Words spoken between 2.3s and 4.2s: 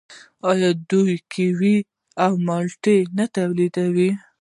مالټې نه تولیدوي؟